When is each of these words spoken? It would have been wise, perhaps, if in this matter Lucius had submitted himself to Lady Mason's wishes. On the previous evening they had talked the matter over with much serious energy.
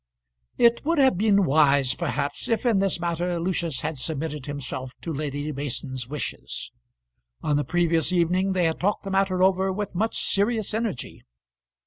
It 0.57 0.83
would 0.83 0.97
have 0.97 1.15
been 1.15 1.45
wise, 1.45 1.93
perhaps, 1.93 2.49
if 2.49 2.65
in 2.65 2.79
this 2.79 2.99
matter 2.99 3.39
Lucius 3.39 3.81
had 3.81 3.99
submitted 3.99 4.47
himself 4.47 4.91
to 5.01 5.13
Lady 5.13 5.51
Mason's 5.51 6.07
wishes. 6.07 6.71
On 7.43 7.55
the 7.55 7.63
previous 7.63 8.11
evening 8.11 8.53
they 8.53 8.63
had 8.63 8.79
talked 8.79 9.03
the 9.03 9.11
matter 9.11 9.43
over 9.43 9.71
with 9.71 9.93
much 9.93 10.17
serious 10.17 10.73
energy. 10.73 11.21